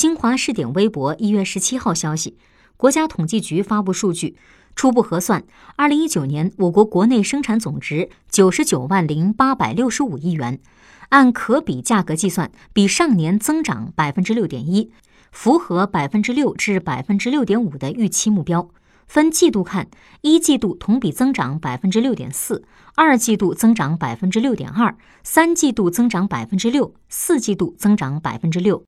[0.00, 2.38] 新华视点微博一月十七号消息
[2.78, 4.34] 国家统计局发布数据
[4.74, 5.44] 初步核算
[5.76, 10.58] 二零一九年我国国内生产总值九十九万零八百六十五亿元
[11.10, 14.90] 按可比价格计算比上年增长百分之六点一
[15.32, 18.70] 符合百分之六至百分之六点五的预期目标。
[19.06, 19.88] 分季度看
[20.22, 22.64] 一季度同比增长百分之六点四
[22.94, 28.86] 二季度增长百分之六点二三季度增长百分之六四季度增长百分之六。